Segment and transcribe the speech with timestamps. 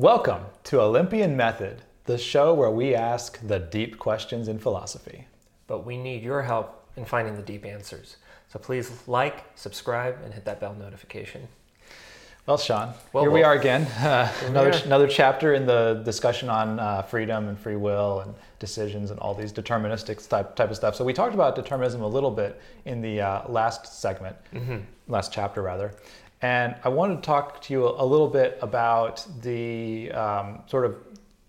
[0.00, 5.26] Welcome to Olympian Method, the show where we ask the deep questions in philosophy.
[5.66, 8.16] But we need your help in finding the deep answers.
[8.46, 11.48] So please like, subscribe, and hit that bell notification.
[12.46, 13.88] Well, Sean, Well, here we are again.
[13.98, 14.84] Uh, another are.
[14.84, 19.34] another chapter in the discussion on uh, freedom and free will and decisions and all
[19.34, 20.94] these deterministic type type of stuff.
[20.94, 24.36] So we talked about determinism a little bit in the uh, last segment,
[25.08, 25.92] last chapter rather.
[26.40, 30.96] And I wanted to talk to you a, little bit about the um, sort of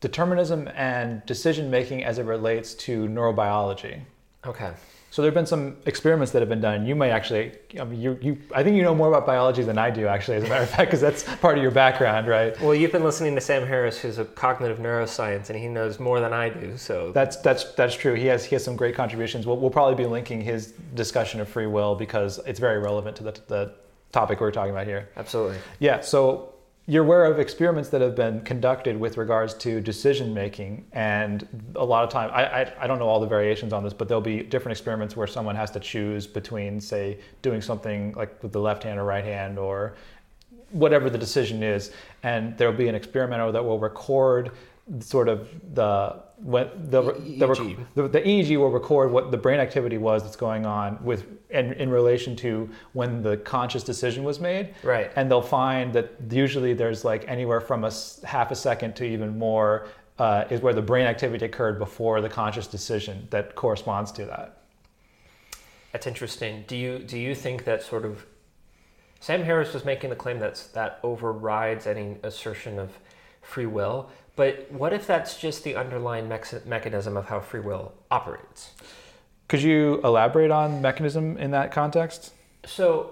[0.02, 4.02] determinism and decision making as it relates to neurobiology.
[4.46, 4.71] Okay.
[5.11, 6.86] So there have been some experiments that have been done.
[6.86, 9.78] You may actually, I mean, you, you, I think you know more about biology than
[9.78, 12.60] I do, actually, as a matter of fact, because that's part of your background, right?
[12.61, 16.19] Well, you've been listening to Sam Harris, who's a cognitive neuroscience, and he knows more
[16.19, 16.78] than I do.
[16.78, 18.14] So That's that's that's true.
[18.14, 19.47] He has he has some great contributions.
[19.47, 23.24] We'll, we'll probably be linking his discussion of free will because it's very relevant to
[23.24, 23.74] the, the
[24.11, 25.09] topic we're talking about here.
[25.18, 25.57] absolutely.
[25.79, 26.01] Yeah.
[26.01, 26.54] So
[26.87, 31.85] you're aware of experiments that have been conducted with regards to decision making, and a
[31.85, 34.21] lot of time I, I I don't know all the variations on this, but there'll
[34.21, 38.59] be different experiments where someone has to choose between, say, doing something like with the
[38.59, 39.93] left hand or right hand, or
[40.71, 41.91] whatever the decision is,
[42.23, 44.51] and there'll be an experimenter that will record
[44.99, 47.85] sort of the when the the, EEG.
[47.95, 51.73] the the EEG will record what the brain activity was that's going on with in,
[51.73, 55.11] in relation to when the conscious decision was made Right.
[55.15, 57.91] and they'll find that usually there's like anywhere from a
[58.23, 62.29] half a second to even more uh, is where the brain activity occurred before the
[62.29, 64.57] conscious decision that corresponds to that.
[65.91, 66.63] That's interesting.
[66.67, 68.25] Do you do you think that sort of
[69.19, 72.91] Sam Harris was making the claim that that overrides any assertion of
[73.50, 74.09] free will?
[74.36, 78.72] But what if that's just the underlying mex- mechanism of how free will operates?
[79.50, 82.33] Could you elaborate on mechanism in that context?
[82.66, 83.11] So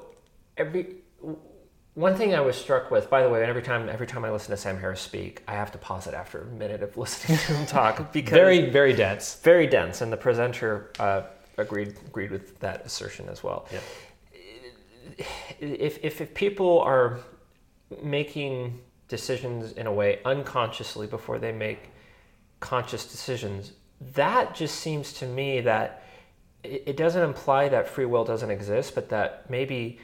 [0.55, 0.95] every
[1.95, 4.31] one thing I was struck with, by the way, and every time every time I
[4.31, 7.39] listen to Sam Harris speak, I have to pause it after a minute of listening
[7.39, 9.35] to him talk because Very, very dense.
[9.41, 11.23] very dense, and the presenter uh,
[11.57, 13.67] agreed agreed with that assertion as well.
[13.73, 13.79] Yeah.
[15.59, 17.19] If, if if people are
[18.03, 21.89] making decisions in a way unconsciously before they make
[22.59, 23.73] conscious decisions,
[24.13, 26.03] that just seems to me that
[26.63, 29.99] it, doesn't imply that free will doesn't exist, but that maybe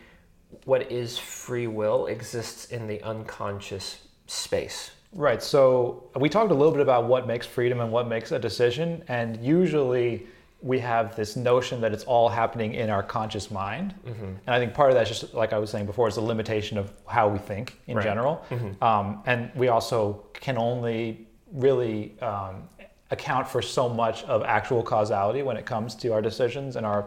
[0.66, 4.92] what is free will exists in the unconscious space.
[5.12, 5.44] Right.
[5.44, 9.04] So we talked a little bit about what makes freedom and what makes a decision,
[9.08, 10.28] and usually
[10.64, 14.74] we have this notion that it's all happening in our conscious mind, and I think
[14.74, 17.38] part of that's just like I was saying before, is the limitation of how we
[17.38, 18.04] think in Right.
[18.04, 18.44] general,
[18.82, 22.70] um, and we also can only really um,
[23.12, 27.06] account for so much of actual causality when it comes to our decisions and our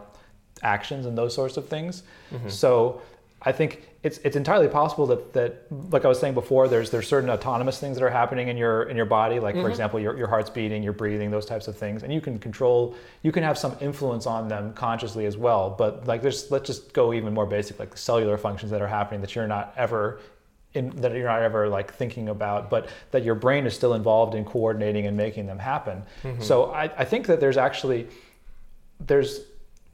[0.61, 2.03] actions and those sorts of things.
[2.47, 3.01] So
[3.41, 7.07] I think it's it's entirely possible that that like I was saying before, there's there's
[7.07, 9.69] certain autonomous things that are happening in your in your body, like for mm-hmm.
[9.69, 12.95] example, your, your heart's beating, your breathing, those types of things, and you can control,
[13.21, 15.69] you can have some influence on them consciously as well.
[15.69, 18.87] But like there's let's just go even more basic, like the cellular functions that are
[18.87, 20.19] happening that you're not ever
[20.73, 24.33] in, that you're not ever like thinking about, but that your brain is still involved
[24.33, 26.03] in coordinating and making them happen.
[26.23, 26.41] Mm-hmm.
[26.41, 28.07] So I, I think that there's actually
[28.99, 29.41] there's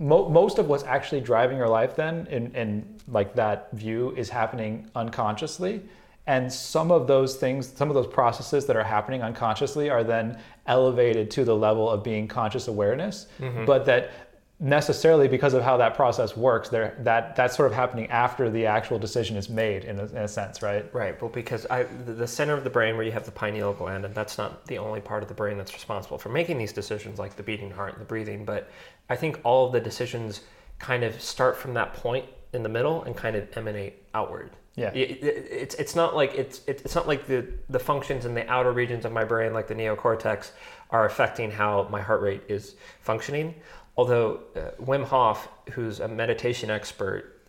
[0.03, 4.29] mo- most of what's actually driving your life then in, in like that view is
[4.29, 5.81] happening unconsciously.
[6.25, 10.37] And some of those things some of those processes that are happening unconsciously are then
[10.67, 13.65] elevated to the level of being conscious awareness mm-hmm.
[13.65, 14.11] but that
[14.59, 18.65] necessarily because of how that process works there that that's sort of happening after the
[18.65, 22.27] actual decision is made in a, in a sense right Right, well, because I, the
[22.27, 25.01] center of the brain where you have the pineal gland, and that's not the only
[25.01, 28.01] part of the brain that's responsible for making these decisions, like the beating heart and
[28.01, 28.45] the breathing.
[28.45, 28.69] But
[29.09, 30.41] I think all of the decisions
[30.79, 34.51] kind of start from that point in the middle and kind of emanate outward.
[34.75, 34.91] Yeah.
[34.93, 38.47] It- it- it's it's not like it's it's not like the the functions in the
[38.49, 40.51] outer regions of my brain, like the neocortex,
[40.91, 43.55] are affecting how my heart rate is functioning.
[43.95, 47.41] Although uh, Wim Hof, who's a meditation expert,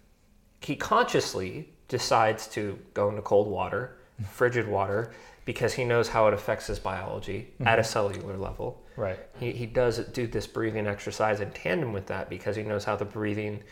[0.60, 3.96] he consciously decides to go into cold water,
[4.30, 5.12] frigid water,
[5.44, 8.82] because he knows how it affects his biology at a cellular level.
[8.96, 12.84] right He, he does do this breathing exercise in tandem with that because he knows
[12.84, 13.62] how the breathing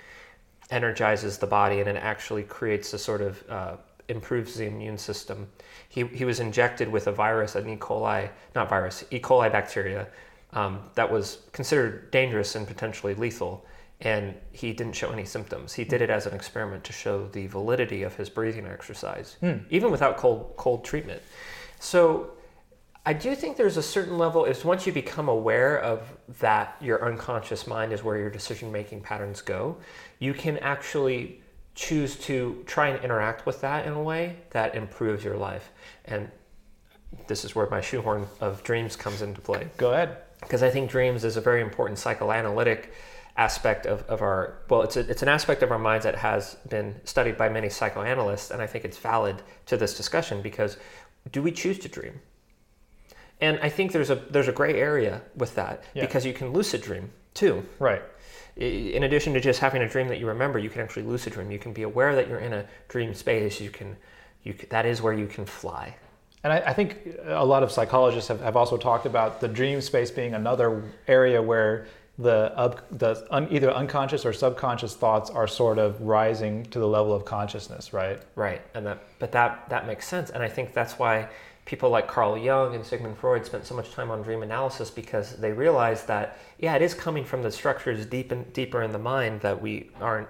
[0.70, 3.76] energizes the body and it actually creates a sort of uh,
[4.08, 5.48] improves the immune system.
[5.88, 7.76] He, he was injected with a virus, an E.
[7.76, 9.18] coli, not virus, E.
[9.18, 10.08] coli bacteria
[10.52, 13.64] um, that was considered dangerous and potentially lethal.
[14.00, 15.72] And he didn't show any symptoms.
[15.72, 19.36] He did it as an experiment to show the validity of his breathing exercise,
[19.70, 21.22] even without cold cold treatment.
[21.78, 22.32] So
[23.04, 26.02] I do think there's a certain level is once you become aware of
[26.40, 29.76] that your unconscious mind is where your decision making patterns go,
[30.20, 31.40] you can actually
[31.74, 35.70] choose to try and interact with that in a way that improves your life.
[36.04, 36.30] And
[37.26, 40.18] this is where my shoehorn of dreams comes into play Go ahead.
[40.42, 42.92] Because I think dreams is a very important psychoanalytic
[43.36, 46.56] aspect of, of our well it's a, it's an aspect of our minds that has
[46.68, 50.76] been studied by many psychoanalysts and I think it's valid to this discussion because
[51.30, 52.20] do we choose to dream?
[53.40, 56.04] And I think there's a there's a gray area with that Yeah.
[56.04, 57.64] because you can lucid dream too.
[57.78, 58.02] Right.
[58.56, 61.50] In addition to just having a dream that you remember you can actually lucid dream.
[61.50, 63.60] You can be aware that you're in a dream space.
[63.60, 63.96] You can
[64.42, 65.96] you can, that is where you can fly
[66.44, 69.80] And I, I think a lot of psychologists have, have also talked about the dream
[69.80, 71.86] space being another area where
[72.18, 76.86] the, up, the un, either unconscious or subconscious thoughts are sort of rising to the
[76.86, 78.20] level of consciousness, right?
[78.34, 81.28] Right, and that but that that makes sense, and I think that's why
[81.64, 85.36] people like Carl Jung and Sigmund Freud spent so much time on dream analysis because
[85.36, 88.98] they realized that yeah, it is coming from the structures deep in, deeper in the
[88.98, 90.28] mind that we aren't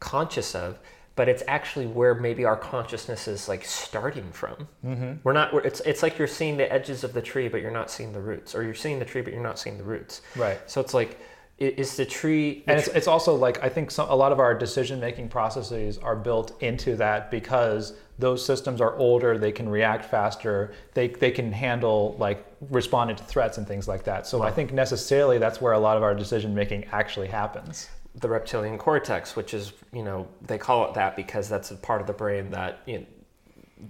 [0.00, 0.78] conscious of,
[1.18, 4.68] but it's actually where maybe our consciousness is like starting from.
[4.86, 5.14] Mm-hmm.
[5.24, 5.52] We're not.
[5.52, 8.12] We're, it's it's like you're seeing the edges of the tree, but you're not seeing
[8.12, 10.22] the roots, or you're seeing the tree, but you're not seeing the roots.
[10.36, 10.60] Right.
[10.70, 11.18] So it's like,
[11.58, 12.62] is the tree?
[12.66, 15.28] the And it's, it's also like I think some, a lot of our decision making
[15.28, 21.08] processes are built into that because those systems are older, they can react faster, they,
[21.08, 24.26] they can handle like responding to threats and things like that.
[24.26, 27.88] So I think necessarily that's where a lot of our decision making actually happens.
[28.20, 32.00] The reptilian cortex, which is you know they call it that because that's a part
[32.00, 33.06] of the brain that you know,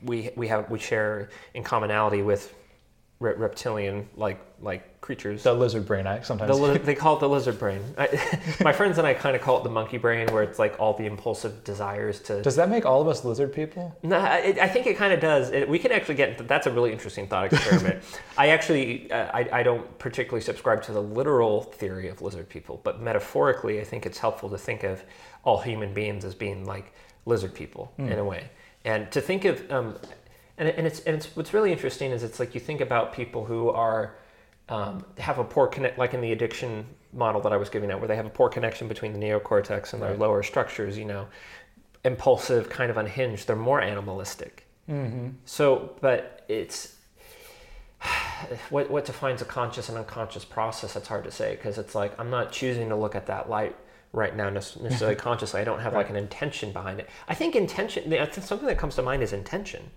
[0.02, 2.54] we we have we share in commonality with
[3.20, 5.44] re- reptilian like like creatures.
[5.44, 7.80] The lizard brain, I sometimes The li- they call it the lizard brain.
[7.96, 8.08] I,
[8.60, 10.94] my friends and I kind of call it the monkey brain, where it's like all
[10.94, 12.42] the impulsive desires to.
[12.42, 13.96] Does that make all of us lizard people?
[14.02, 15.50] No, I, I think it kind of does.
[15.50, 16.46] It, we can actually get.
[16.48, 18.02] That's a really interesting thought experiment.
[18.38, 22.80] I actually, uh, I, I don't particularly subscribe to the literal theory of lizard people,
[22.82, 25.02] but metaphorically, I think it's helpful to think of
[25.44, 26.92] all human beings as being like
[27.26, 28.48] lizard people in a way,
[28.84, 29.96] and to think of, um,
[30.58, 33.44] and, and it's and it's what's really interesting is it's like you think about people
[33.44, 34.16] who are
[34.68, 38.00] um, have a poor connect, like in the addiction model that I was giving out,
[38.00, 40.18] where they have a poor connection between the neocortex and their Right.
[40.18, 40.98] lower structures.
[40.98, 41.28] You know,
[42.04, 43.46] impulsive, kind of unhinged.
[43.46, 44.66] They're more animalistic.
[44.90, 45.28] Mm-hmm.
[45.44, 46.96] So, but it's
[48.70, 50.96] what what defines a conscious and unconscious process.
[50.96, 53.76] It's hard to say because it's like I'm not choosing to look at that light
[54.12, 55.60] right now necessarily consciously.
[55.60, 57.08] I don't have like an intention behind it.
[57.28, 58.10] I think intention.
[58.32, 59.90] Something that comes to mind is intention.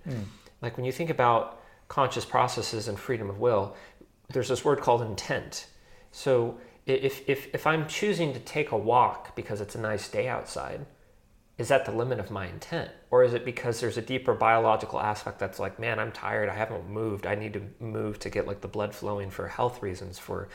[0.62, 3.76] Like when you think about conscious processes and freedom of will,
[4.30, 5.68] there's this word called intent.
[6.12, 10.28] So if if if I'm choosing to take a walk because it's a nice day
[10.28, 10.86] outside,
[11.62, 15.00] is that the limit of my intent or is it because there's a deeper biological
[15.00, 18.48] aspect that's like man i'm tired i haven't moved i need to move to get
[18.48, 20.50] like the blood flowing for health reasons for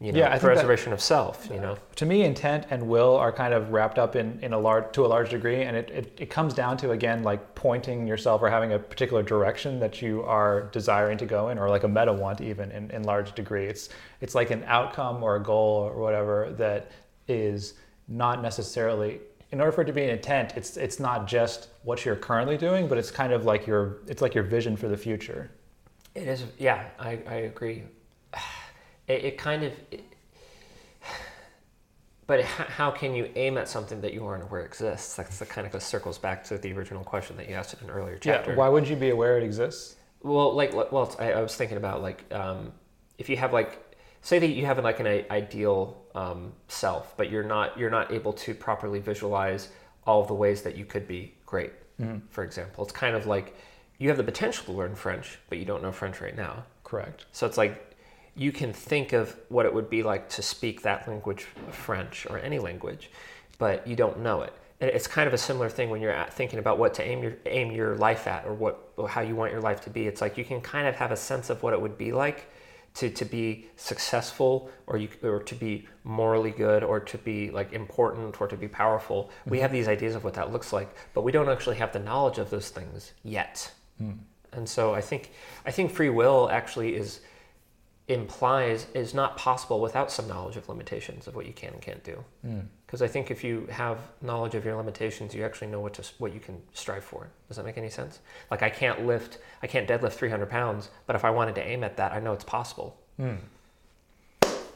[0.00, 3.16] you know Yeah, think that- preservation of self you know To me, intent and will
[3.16, 5.88] are kind of wrapped up in, in a large to a large degree, and it,
[5.90, 10.02] it, it comes down to again like pointing yourself or having a particular direction that
[10.02, 13.32] you are desiring to go in, or like a meta want even in, in large
[13.34, 13.66] degree.
[13.66, 13.88] It's
[14.20, 16.90] it's like an outcome or a goal or whatever that
[17.28, 17.74] is
[18.08, 19.20] not necessarily
[19.52, 20.54] in order for it to be an intent.
[20.56, 24.20] It's it's not just what you're currently doing, but it's kind of like your it's
[24.20, 25.50] like your vision for the future.
[26.14, 27.82] it is yeah i, I agree
[29.08, 30.04] it, it kind of it,
[32.26, 35.72] but how can you aim at something that you aren't aware exists that's the kind
[35.72, 38.56] of circles back to the original question that you asked in an earlier chapter Yeah.
[38.56, 39.96] Why would you be aware it exists?
[40.22, 42.72] Well, like, well, I, I was thinking about like, um,
[43.18, 47.44] if you have like, say that you have like an ideal um, self, but you're
[47.44, 49.68] not you're not able to properly visualize
[50.06, 51.72] all of the ways that you could be great.
[52.30, 53.54] For example, it's kind of like
[53.98, 56.64] you have the potential to learn French, but you don't know French right now.
[56.82, 57.26] Correct.
[57.32, 57.93] So it's like
[58.36, 62.38] you can think of what it would be like to speak that language, French or
[62.38, 63.10] any language,
[63.58, 64.52] but you don't know it.
[64.80, 67.36] And it's kind of a similar thing when you're thinking about what to aim your
[67.46, 70.06] aim your life at or what or how you want your life to be.
[70.06, 72.50] It's like you can kind of have a sense of what it would be like
[72.94, 77.72] to, to be successful or you or to be morally good or to be like
[77.72, 79.30] important or to be powerful.
[79.46, 79.76] We have mm-hmm.
[79.76, 82.50] these ideas of what that looks like, but we don't actually have the knowledge of
[82.50, 83.72] those things yet.
[83.98, 84.12] Hmm.
[84.52, 85.32] And so I think
[85.64, 87.20] I think free will actually is
[88.06, 92.04] implies is not possible without some knowledge of limitations of what you can and can't
[92.04, 92.22] do.
[92.42, 92.60] Hmm.
[92.86, 96.04] Because I think if you have knowledge of your limitations, you actually know what to
[96.18, 97.28] what you can strive for.
[97.48, 98.20] Does that make any sense?
[98.50, 101.82] Like I can't lift, I can't deadlift 300 pounds, but if I wanted to aim
[101.82, 102.96] at that, I know it's possible.
[103.16, 103.36] Hmm.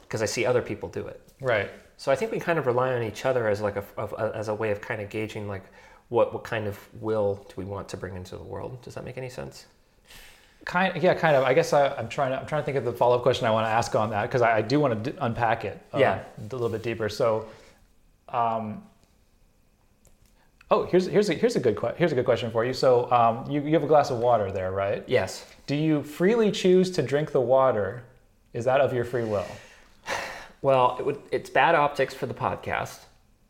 [0.03, 1.21] Because I see other people do it.
[1.41, 1.71] Right.
[1.99, 4.33] So I think we kind of rely on each other as like a, of, a
[4.35, 5.65] as a way of kind of gauging like
[6.09, 8.81] what what kind of will do we want to bring into the world.
[8.81, 9.67] Does that make any sense?
[10.69, 11.45] Kind, yeah, kind of.
[11.45, 12.39] I guess I, I'm trying to.
[12.39, 14.43] I'm trying to think of the follow-up question I want to ask on that because
[14.43, 15.81] I, I do want to d- unpack it.
[15.95, 16.21] um, Yeah.
[16.39, 17.09] a little bit deeper.
[17.09, 17.47] So,
[18.29, 18.83] um,
[20.71, 22.75] oh, here's here's a, here's a good here's a good question for you.
[22.75, 25.03] So, um, you you have a glass of water there, right?
[25.07, 25.47] Yes.
[25.67, 28.03] Do you freely choose to drink the water?
[28.53, 29.47] Is that of your free will?
[30.61, 32.99] Well, it would, it's bad optics for the podcast.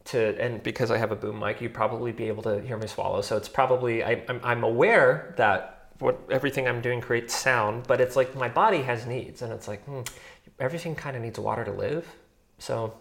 [0.06, 2.86] To, and because I have a boom mic, you'd probably be able to hear me
[2.86, 3.20] swallow.
[3.22, 8.00] So it's probably I, I'm, I'm aware that what everything I'm doing creates sound, but
[8.00, 10.02] it's like my body has needs, and it's like hmm,
[10.58, 12.06] everything kind of needs water to live.
[12.58, 12.94] So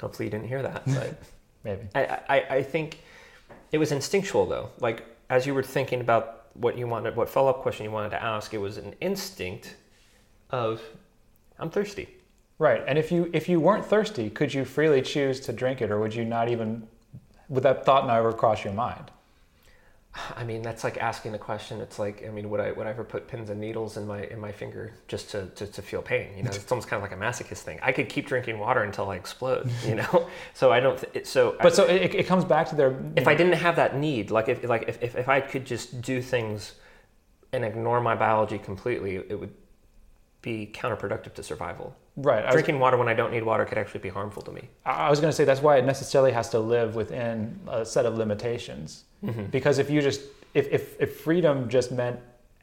[0.00, 1.22] hopefully you didn't hear that, but
[1.66, 1.88] Maybe.
[1.96, 3.00] I, I, I think
[3.72, 4.70] it was instinctual though.
[4.78, 8.10] Like as you were thinking about what you wanted, what follow up question you wanted
[8.10, 9.74] to ask, it was an instinct
[10.50, 10.80] of
[11.58, 12.08] I'm thirsty.
[12.58, 12.82] Right.
[12.86, 15.98] And if you if you weren't thirsty, could you freely choose to drink it, or
[15.98, 16.86] would you not even?
[17.48, 19.10] Would that thought never cross your mind?
[20.34, 21.80] I mean, that's like asking a question.
[21.80, 24.22] It's like, I mean, would I would I ever put pins and needles in my
[24.24, 26.36] in my finger just to to, to feel pain?
[26.36, 27.78] You know, it's almost kind of like a masochist thing.
[27.82, 29.70] I could keep drinking water until I explode.
[29.86, 30.98] You know, so I don't.
[30.98, 32.92] Th- so, But so it, it comes back to their.
[33.16, 35.64] if know, I didn't have that need, like if like if, if, if I could
[35.64, 36.74] just do things
[37.52, 39.54] and ignore my biology completely, it would
[40.42, 41.96] be counterproductive to survival.
[42.16, 44.52] Right, I was, Drinking water when I don't need water could actually be harmful to
[44.52, 44.68] me.
[44.84, 48.06] I was going to say that's why it necessarily has to live within a set
[48.06, 49.04] of limitations.
[49.24, 49.44] Mm-hmm.
[49.46, 50.20] Because if you just
[50.54, 52.18] if, if if freedom just meant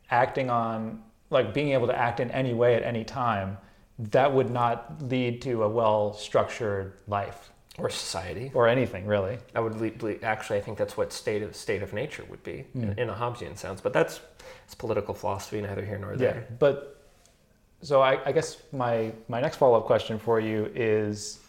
[0.10, 3.58] acting on like being able to act in any way at any time,
[3.98, 8.52] that would not lead to a well structured life Or society.
[8.54, 9.38] or anything really.
[9.56, 12.66] I would lead, actually, I think that's what state of state of nature would be
[12.74, 12.98] in, mm.
[12.98, 13.82] in a Hobbesian sense.
[13.82, 14.22] But that's
[14.66, 16.28] it's political philosophy, neither here nor there.
[16.28, 16.48] Yeah, there.
[16.60, 16.93] but
[17.84, 21.40] so I, I guess my my next follow up question for you is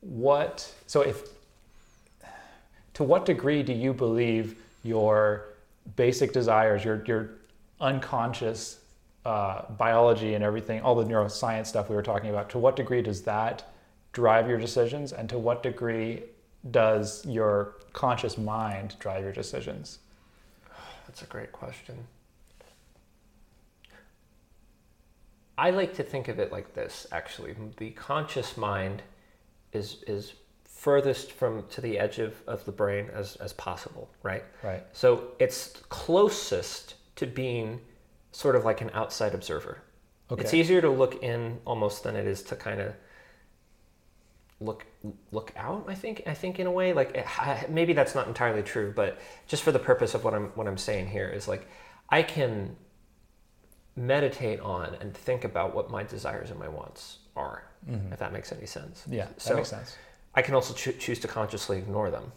[0.00, 1.28] what so if
[2.94, 5.48] to what degree do you believe your
[5.94, 7.30] basic desires, your your
[7.80, 8.80] unconscious
[9.24, 13.02] uh, biology and everything, all the neuroscience stuff we were talking about, to what degree
[13.02, 13.64] does that
[14.12, 16.22] drive your decisions, and to what degree
[16.70, 19.98] does your conscious mind drive your decisions?
[21.06, 21.96] That's a great question.
[25.58, 27.54] I like to think of it like this actually.
[27.76, 29.02] The conscious mind
[29.72, 30.34] is is
[30.64, 34.44] furthest from to the edge of, of the brain as, as possible, right?
[34.62, 34.84] Right.
[34.92, 37.80] So it's closest to being
[38.30, 39.82] sort of like an outside observer.
[40.30, 40.42] Okay.
[40.42, 42.94] It's easier to look in almost than it is to kind of
[44.60, 44.86] look
[45.32, 45.86] look out.
[45.88, 47.26] I think I think in a way like
[47.68, 50.78] maybe that's not entirely true, but just for the purpose of what I'm what I'm
[50.78, 51.66] saying here is like
[52.10, 52.76] I can
[53.96, 58.12] meditate on and think about what my desires and my wants are, mm-hmm.
[58.12, 59.04] if that makes any sense.
[59.08, 59.96] Yeah, that makes sense.
[60.34, 62.32] I can also choo- choose to consciously ignore them.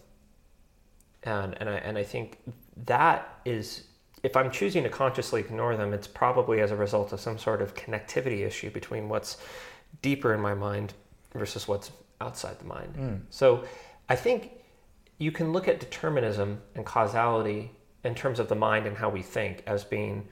[1.23, 2.37] And, and, I, and I think
[2.85, 3.83] that is,
[4.23, 7.61] if I'm choosing to consciously ignore them, it's probably as a result of some sort
[7.61, 9.37] of connectivity issue between what's
[10.01, 10.93] deeper in my mind
[11.33, 12.95] versus what's outside the mind.
[12.95, 13.21] Mm.
[13.29, 13.65] So
[14.07, 14.51] I think
[15.17, 17.71] you can look at determinism and causality
[18.05, 20.25] in terms of the mind and how we think as being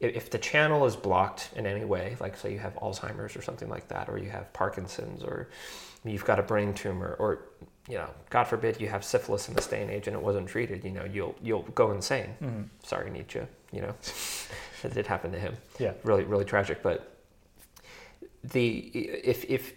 [0.00, 3.68] if the channel is blocked in any way, like say you have Alzheimer's or something
[3.68, 5.48] like that, or you have Parkinson's, or
[6.04, 7.46] you've got a brain tumor, or
[7.88, 10.48] you know, God forbid you have syphilis in this day and age and it wasn't
[10.48, 12.34] treated, you know, you'll you'll go insane.
[12.42, 12.62] Mm-hmm.
[12.82, 13.40] Sorry, Nietzsche.
[13.72, 13.94] You know,
[14.82, 15.56] it did happen to him.
[15.78, 15.92] Yeah.
[16.02, 16.82] really, really tragic.
[16.82, 17.16] But
[18.44, 19.74] the if if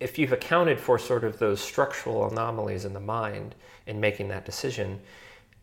[0.00, 3.54] if you've accounted for sort of those structural anomalies in the mind
[3.86, 5.00] in making that decision,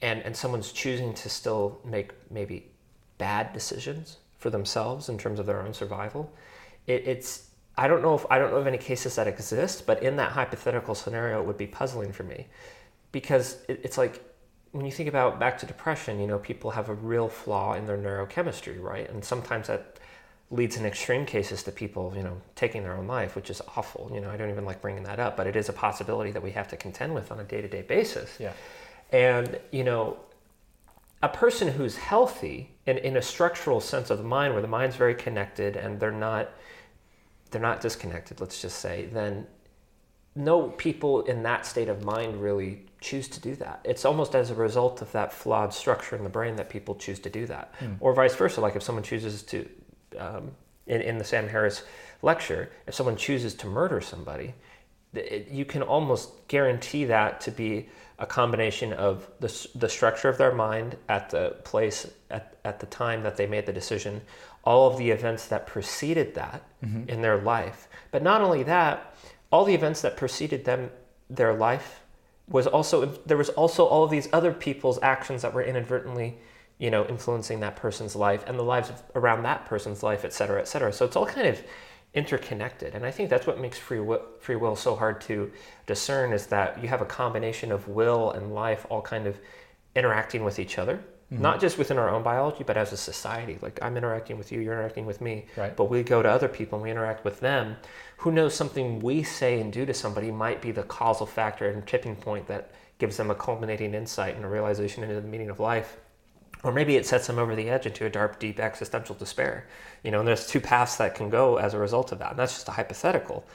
[0.02, 2.68] and and someone's choosing to still make maybe
[3.20, 6.34] bad decisions for themselves in terms of their own survival,
[6.88, 10.02] it, it's I don't know if I don't know of any cases that exist, but
[10.02, 12.48] in that hypothetical scenario, it would be puzzling for me
[13.12, 14.24] because it, it's like
[14.72, 17.86] when you think about back to depression, you know, people have a real flaw in
[17.86, 19.10] their neurochemistry, right?
[19.10, 20.00] And sometimes that
[20.52, 24.12] leads in extreme cases to people, you know, taking their own life, which is awful.
[24.14, 26.42] You know, I don't even like bringing that up, but it is a possibility that
[26.42, 28.36] we have to contend with on a day-to-day basis.
[28.40, 28.54] Yeah.
[29.12, 30.18] And, you know,
[31.22, 34.96] a person who's healthy and in a structural sense of the mind where the mind's
[34.96, 36.50] very connected and they're not
[37.52, 39.48] they're not disconnected, let's just say, then
[40.36, 43.82] no people in that state of mind really choose to do that.
[43.84, 47.20] It's almost as a result of that flawed structure in the brain that people choose
[47.22, 47.74] to do that.
[48.00, 49.68] Or vice versa, like if someone chooses to,
[50.18, 50.52] um,
[50.86, 51.84] in, in the Sam Harris
[52.22, 54.54] lecture, if someone chooses to murder somebody,
[55.14, 60.38] it, you can almost guarantee that to be a combination of the, the structure of
[60.38, 64.22] their mind at the place, at, at the time that they made the decision,
[64.64, 67.10] all of the events that preceded that mm-hmm.
[67.10, 67.88] in their life.
[68.12, 69.16] But not only that,
[69.52, 70.92] all the events that preceded them,
[71.30, 72.02] their life,
[72.50, 76.38] was also there was also all of these other people's actions that were inadvertently,
[76.80, 80.34] you know, influencing that person's life and the lives of, around that person's life, et
[80.34, 80.92] cetera, et cetera.
[80.92, 81.62] So it's all kind of
[82.14, 85.52] interconnected, and I think that's what makes free will, free will so hard to
[85.86, 89.38] discern is that you have a combination of will and life all kind of
[89.96, 91.00] interacting with each other
[91.32, 91.42] mm-hmm.
[91.42, 93.58] not just within our own biology, but as a society.
[93.62, 95.76] Like I'm interacting with you, you're interacting with me, Right.
[95.76, 97.78] but we go to other people and we interact with them.
[98.18, 101.86] Who knows something we say and do to somebody might be the causal factor and
[101.86, 105.60] tipping point that gives them a culminating insight and a realization into the meaning of
[105.60, 105.98] life.
[106.64, 109.66] Or maybe it sets them over the edge into a dark, deep existential despair.
[110.04, 112.32] You know, and there's two paths that can go as a result of that.
[112.32, 113.46] And that's just a hypothetical.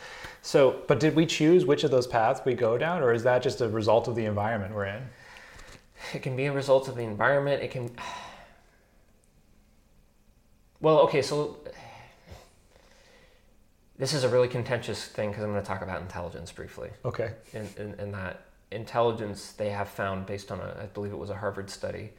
[0.40, 3.42] So But did we choose which of those paths we go down, or is that
[3.42, 5.02] just a result of the environment we're in?
[6.12, 7.62] It can be a result of the environment.
[7.62, 7.90] It can.
[10.80, 11.58] Well, okay, so
[13.96, 16.90] this is a really contentious thing because I'm going to talk about intelligence briefly.
[17.04, 17.32] Okay.
[17.52, 21.30] In, in, in that intelligence, they have found, based on a, I believe it was
[21.30, 22.10] a Harvard study,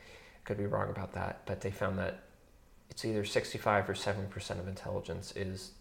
[0.45, 2.19] could be wrong about that, but they found that
[2.89, 5.71] it's either 65 or 70% of intelligence is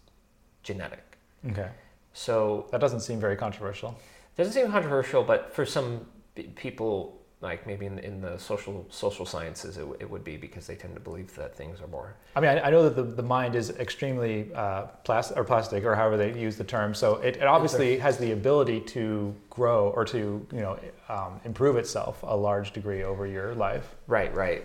[0.63, 1.17] genetic.
[1.51, 1.69] Okay.
[2.13, 3.97] So That doesn't seem very controversial.
[4.35, 6.07] doesn't seem controversial, but for some
[6.55, 10.75] people, like maybe in, in the social social sciences, it, it would be because they
[10.75, 12.15] tend to believe that things are more.
[12.35, 15.85] I mean, I, I know that the, the mind is extremely uh, plastic or plastic,
[15.85, 16.93] or however they use the term.
[16.93, 21.77] So it, it obviously has the ability to grow or to you know um, improve
[21.77, 23.95] itself a large degree over your life.
[24.07, 24.63] Right, right.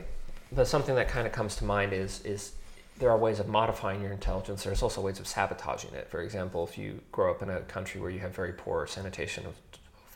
[0.51, 2.53] But something that kind of comes to mind is is
[2.99, 4.65] there are ways of modifying your intelligence.
[4.65, 6.09] There's also ways of sabotaging it.
[6.11, 9.45] For example, if you grow up in a country where you have very poor sanitation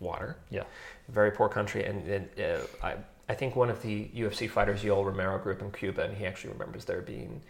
[0.00, 0.64] water, Yeah.
[1.08, 2.94] very poor country, and, and uh, I
[3.26, 6.26] I think one of the UFC fighters, Yoel Romero, grew up in Cuba, and he
[6.26, 7.40] actually remembers there being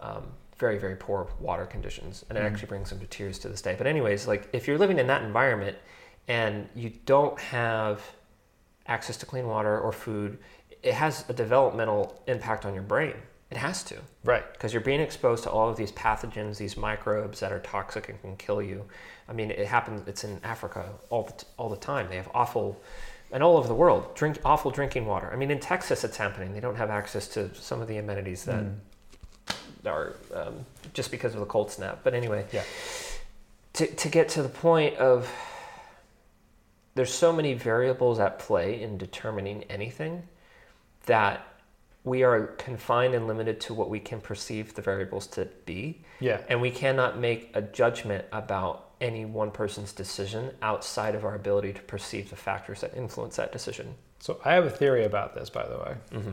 [0.00, 0.24] um,
[0.58, 2.46] very very poor water conditions, and it Mhm.
[2.50, 3.74] actually brings him to tears to this day.
[3.78, 5.76] But anyways, like if you're living in that environment
[6.28, 8.02] and you don't have
[8.86, 10.38] access to clean water or food,
[10.82, 13.14] it has a developmental impact on your brain.
[13.52, 14.50] It has to Right.
[14.54, 18.18] because you're being exposed to all of these pathogens, these microbes that are toxic and
[18.22, 18.86] can kill you.
[19.28, 20.08] I mean, it happens.
[20.08, 22.08] It's in Africa all the, t- all the time.
[22.08, 22.80] They have awful,
[23.30, 25.30] and all over the world, drink awful drinking water.
[25.30, 26.54] I mean, in Texas, it's happening.
[26.54, 28.78] They don't have access to some of the amenities that Mm.
[29.84, 32.00] are um, just because of the cold snap.
[32.02, 32.64] But anyway, Yeah.
[33.74, 35.28] to to get to the point of
[36.94, 40.26] there's so many variables at play in determining anything
[41.04, 41.46] that
[42.04, 46.40] we are confined and limited to what we can perceive the variables to be Yeah.
[46.48, 51.72] and we cannot make a judgment about any one person's decision outside of our ability
[51.74, 55.50] to perceive the factors that influence that decision So I have a theory about this,
[55.50, 55.94] by the way.
[56.12, 56.30] mm-hmm.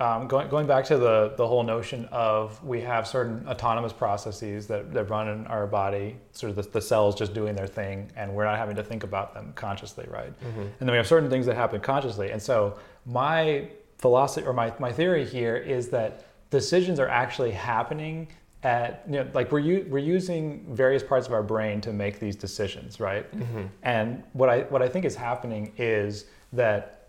[0.00, 4.66] Um, going, going back to the, the whole notion of we have certain autonomous processes
[4.66, 8.10] that, that run in our body, sort of the, the cells just doing their thing,
[8.16, 10.32] and we're not having to think about them consciously, right?
[10.40, 10.60] Mm-hmm.
[10.62, 12.32] And then we have certain things that happen consciously.
[12.32, 13.68] And so my
[14.04, 18.28] philosophy or my, my theory here is that decisions are actually happening
[18.62, 22.20] at, you know, like we're, u- we're using various parts of our brain to make
[22.20, 23.24] these decisions, right?
[23.34, 23.62] Mm-hmm.
[23.82, 27.08] And what I, what I think is happening is that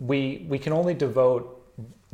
[0.00, 1.62] we, we can only devote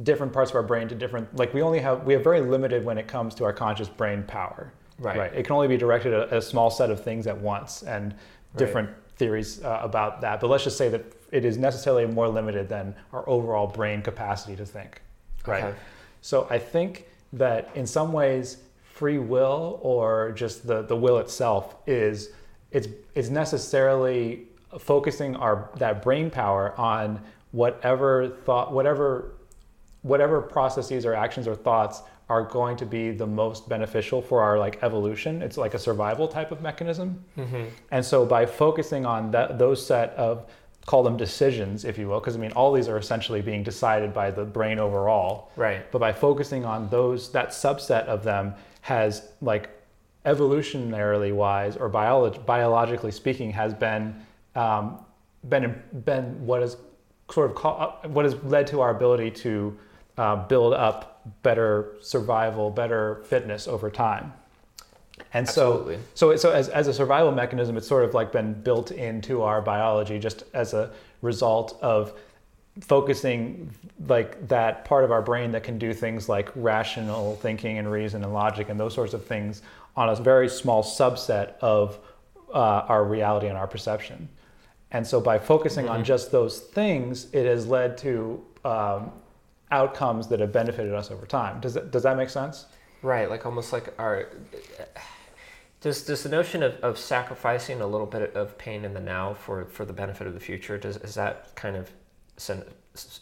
[0.02, 2.84] different parts of our brain to different, like we only have, we have very limited
[2.84, 4.70] when it comes to our conscious brain power.
[4.98, 5.32] Right.
[5.34, 8.14] It can only be directed at a small set of things at once and
[8.58, 10.40] different theories uh, about that.
[10.42, 14.54] But let's just say that it is necessarily more limited than our overall brain capacity
[14.56, 15.00] to think.
[15.46, 15.64] Right.
[15.64, 15.78] Okay.
[16.20, 21.74] So I think that in some ways, free will or just the, the will itself
[21.86, 22.30] is
[22.70, 24.46] it's it's necessarily
[24.78, 29.32] focusing our that brain power on whatever thought whatever
[30.02, 34.58] whatever processes or actions or thoughts are going to be the most beneficial for our
[34.58, 35.42] like evolution.
[35.42, 37.22] It's like a survival type of mechanism.
[37.36, 37.64] Mm-hmm.
[37.90, 40.46] And so by focusing on that, those set of,
[40.86, 44.12] call them decisions, if you will, because I mean, all these are essentially being decided
[44.12, 45.50] by the brain overall.
[45.56, 49.70] right But by focusing on those, that subset of them has like
[50.26, 54.14] evolutionarily wise or biolog- biologically speaking has been,
[54.54, 54.98] um,
[55.48, 56.76] been, been what is
[57.30, 59.76] sort of call, uh, what has led to our ability to
[60.18, 64.32] uh, build up better survival, better fitness over time.
[65.34, 65.98] And so, Absolutely.
[66.14, 69.62] so, so as, as a survival mechanism, it's sort of like been built into our
[69.62, 70.90] biology just as a
[71.22, 72.12] result of
[72.80, 73.70] focusing
[74.06, 78.24] like that part of our brain that can do things like rational thinking and reason
[78.24, 79.62] and logic and those sorts of things
[79.96, 81.98] on a very small subset of
[82.54, 84.28] uh, our reality and our perception.
[84.90, 86.04] And so by focusing on Mhm.
[86.04, 89.12] just those things, it has led to um,
[89.70, 91.60] outcomes that have benefited us over time.
[91.60, 92.66] Does that, does that make sense?
[93.02, 94.28] Right, like almost like our.
[95.82, 99.34] Does, does the notion of, of sacrificing a little bit of pain in the now
[99.34, 101.90] for, for the benefit of the future, does, is that kind of
[102.36, 102.62] syn,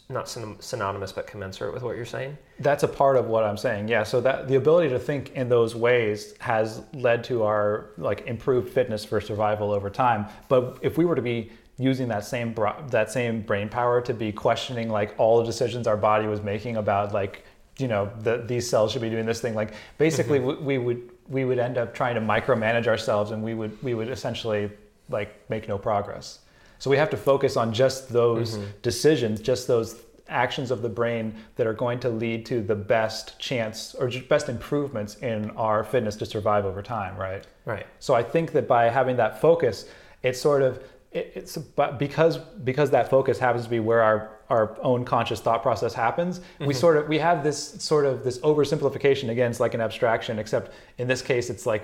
[0.09, 2.37] not syn, synonymous but commensurate with what you're saying?
[2.59, 3.87] That's a part of what I'm saying.
[3.87, 4.03] Yeah.
[4.03, 8.69] So that the ability to think in those ways has led to our like improved
[8.69, 10.27] fitness for survival over time.
[10.47, 14.13] But if we were to be using that same bra- that same brain power to
[14.13, 17.43] be questioning like all the decisions our body was making about like
[17.79, 20.63] you know the, these cells should be doing this thing like basically mm-hmm.
[20.63, 23.93] we, we would we would end up trying to micromanage ourselves and we would we
[23.93, 24.69] would essentially
[25.09, 26.39] like make no progress.
[26.79, 28.65] So we have to focus on just those mm-hmm.
[28.81, 33.37] decisions just those actions of the brain that are going to lead to the best
[33.37, 37.45] chance or best improvements in our fitness to survive over time right?
[37.65, 37.85] Right.
[37.99, 39.85] So i think that by having that focus
[40.23, 44.29] it's sort of it, it's but because because that focus happens to be where our
[44.51, 46.65] our own conscious thought process happens mm-hmm.
[46.65, 50.37] we sort of we have this sort of this oversimplification again it's like an abstraction
[50.37, 51.83] except in this case it's like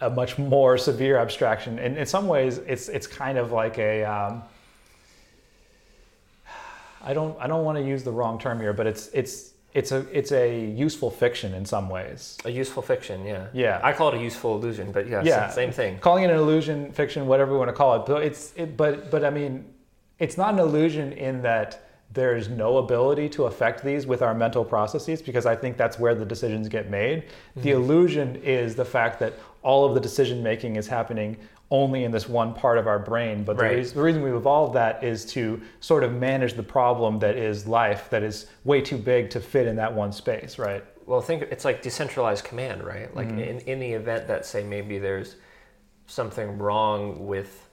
[0.00, 4.04] a much more severe abstraction and in some ways it's it's kind of like a
[4.04, 4.42] um,
[7.02, 9.92] I don't I don't want to use the wrong term here but it's it's it's
[9.92, 12.38] a it's a useful fiction in some ways.
[12.44, 13.48] A useful fiction, yeah.
[13.52, 13.80] Yeah.
[13.82, 15.50] I call it a useful illusion, but yeah, yeah.
[15.50, 15.98] same thing.
[15.98, 19.10] Calling it an illusion, fiction, whatever we want to call it, but it's it, but
[19.10, 19.66] but I mean,
[20.18, 24.64] it's not an illusion in that there's no ability to affect these with our mental
[24.64, 27.24] processes because I think that's where the decisions get made.
[27.24, 27.60] Mm-hmm.
[27.62, 31.36] The illusion is the fact that all of the decision making is happening
[31.70, 33.44] only in this one part of our brain.
[33.44, 33.70] But right.
[33.70, 37.36] the, reason, the, reason we've evolved that is to sort of manage the problem that
[37.36, 40.82] is life, that is way too big to fit in that one space, right?
[41.04, 43.14] Well, think it's like decentralized command, right?
[43.14, 43.40] Like mm-hmm.
[43.40, 45.36] in, in the event that, say, maybe there's
[46.06, 47.68] something wrong with,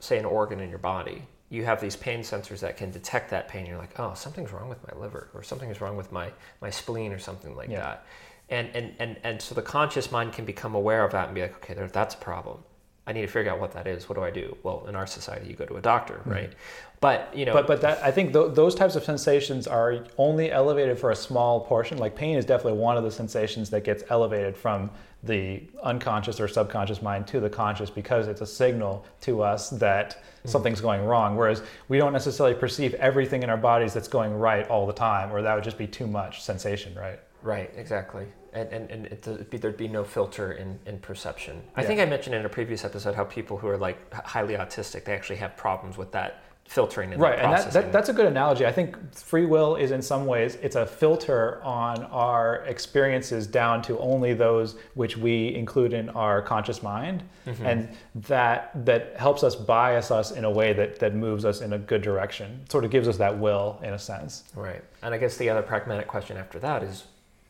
[0.00, 3.48] say, an organ in your body, you have these pain sensors that can detect that
[3.48, 3.66] pain.
[3.66, 6.30] You're like, oh, something's wrong with my liver, or something's wrong with my,
[6.60, 7.80] my spleen, or something like yeah.
[7.80, 8.06] that.
[8.50, 11.42] And, and, and, and so the conscious mind can become aware of that and be
[11.42, 12.62] like, okay, there, that's a problem
[13.08, 14.06] I need to figure out what that is.
[14.06, 14.54] What do I do?
[14.62, 16.30] Well, in our society, you go to a doctor, mm-hmm.
[16.30, 16.52] right?
[17.00, 20.52] But you know, but but that I think th- those types of sensations are only
[20.52, 21.96] elevated for a small portion.
[21.96, 24.90] Like pain is definitely one of the sensations that gets elevated from
[25.22, 30.10] the unconscious or subconscious mind to the conscious because it's a signal to us that
[30.10, 30.48] mm-hmm.
[30.50, 31.34] something's going wrong.
[31.34, 35.32] Whereas we don't necessarily perceive everything in our bodies that's going right all the time,
[35.32, 37.20] or that would just be too much sensation, right?
[37.42, 41.62] Right, exactly and, and, and it, there'd be no filter in, in perception.
[41.76, 45.04] I think I mentioned in a previous episode how people who are like highly autistic,
[45.04, 48.26] they actually have problems with that filtering and right and that, that, that's a good
[48.26, 48.66] analogy.
[48.66, 53.80] I think free will is in some ways it's a filter on our experiences down
[53.82, 57.22] to only those which we include in our conscious mind.
[57.46, 57.64] Mm-hmm.
[57.64, 61.72] and that that helps us bias us in a way that that moves us in
[61.72, 62.60] a good direction.
[62.68, 64.44] Sort of gives us that will in a sense.
[64.54, 64.84] Right.
[65.02, 67.04] And i guess the other pragmatic question after that is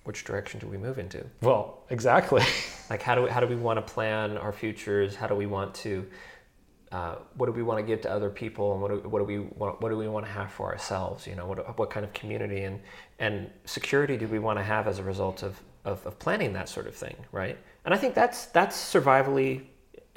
[0.09, 1.23] which direction do we move into?
[1.43, 2.43] Well, exactly.
[2.91, 5.15] like how do we, how do we want to plan our futures?
[5.15, 6.07] How do we want to
[6.91, 9.25] uh, what do we want to give to other people, and what do, what do
[9.27, 11.27] we want, what do we want to have for ourselves?
[11.27, 12.81] You know, what what kind of community and
[13.19, 16.69] and security do we want to have as a result of, of, of planning that
[16.69, 17.59] sort of thing, right?
[17.85, 19.65] And I think that's that's survivally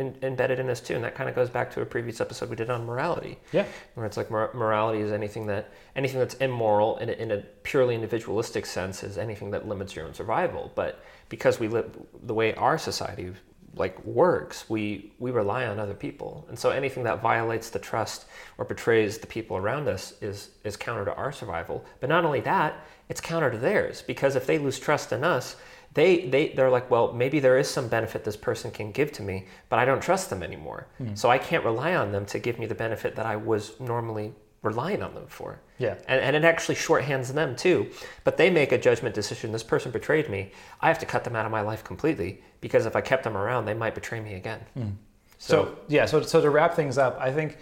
[0.01, 2.49] in, embedded in us too, and that kind of goes back to a previous episode
[2.49, 3.39] we did on morality.
[3.53, 7.31] Yeah, where it's like mor- morality is anything that anything that's immoral in a, in
[7.31, 10.71] a purely individualistic sense is anything that limits your own survival.
[10.75, 13.31] But because we live the way our society
[13.75, 18.25] like works, we we rely on other people, and so anything that violates the trust
[18.57, 21.85] or betrays the people around us is is counter to our survival.
[21.99, 22.75] But not only that,
[23.07, 25.55] it's counter to theirs because if they lose trust in us
[25.93, 29.23] they they they're like, well, maybe there is some benefit this person can give to
[29.23, 30.87] me, but I don't trust them anymore.
[31.01, 31.15] Mm-hmm.
[31.15, 34.33] So I can't rely on them to give me the benefit that I was normally
[34.61, 35.59] relying on them for.
[35.79, 35.95] Yeah.
[36.07, 37.89] And, and it actually shorthands them too.
[38.23, 39.51] But they make a judgment decision.
[39.51, 40.51] This person betrayed me.
[40.81, 43.35] I have to cut them out of my life completely because if I kept them
[43.35, 44.59] around, they might betray me again.
[44.77, 44.93] Mm.
[45.39, 47.57] So, so, yeah, so, so to wrap things up, I think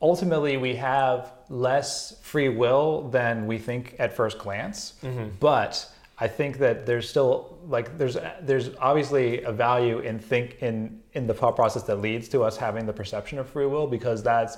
[0.00, 4.94] ultimately we have less free will than we think at first glance.
[5.02, 5.30] Mm-hmm.
[5.40, 11.02] But I think that there's still like there's there's obviously a value in think in
[11.12, 14.22] in the thought process that leads to us having the perception of free will because
[14.22, 14.56] that's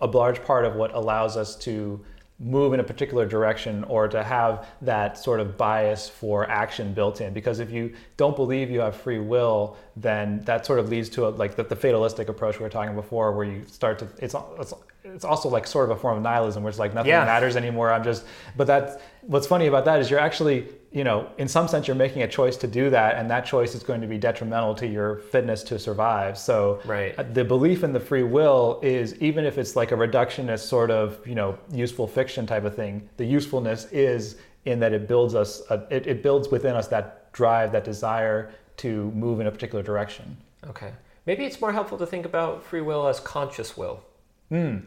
[0.00, 2.00] a large part of what allows us to
[2.38, 7.20] move in a particular direction or to have that sort of bias for action built
[7.20, 11.10] in because if you don't believe you have free will then that sort of leads
[11.10, 14.08] to a, like the, the fatalistic approach we were talking before where you start to
[14.18, 14.72] it's, it's
[15.04, 17.24] it's also like sort of a form of nihilism where it's like nothing yeah.
[17.26, 18.24] matters anymore i'm just
[18.56, 21.94] but that's what's funny about that is you're actually you know, in some sense, you're
[21.94, 24.86] making a choice to do that, and that choice is going to be detrimental to
[24.86, 26.36] your fitness to survive.
[26.36, 27.16] So, right.
[27.16, 30.90] Uh, the belief in the free will is even if it's like a reductionist sort
[30.90, 35.34] of, you know, useful fiction type of thing, the usefulness is in that it builds
[35.36, 39.50] us, a, it, it builds within us that drive, that desire to move in a
[39.50, 40.36] particular direction.
[40.66, 40.92] Okay.
[41.24, 44.02] Maybe it's more helpful to think about free will as conscious will.
[44.48, 44.78] Hmm.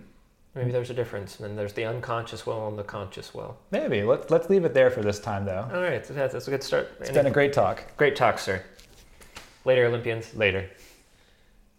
[0.55, 1.39] Maybe there's a difference.
[1.39, 3.57] And then there's the unconscious will and the conscious will.
[3.71, 4.03] Maybe.
[4.03, 5.67] Let's, let's leave it there for this time, though.
[5.73, 6.03] All right.
[6.03, 6.91] That's, a good start.
[6.99, 7.83] It's Any, been a great talk.
[7.97, 8.63] Great talk, sir.
[9.65, 10.35] Later, Olympians.
[10.35, 10.69] Later.